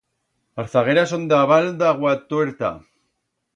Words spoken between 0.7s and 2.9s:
zagueras son d'a val d'Aguatuerta.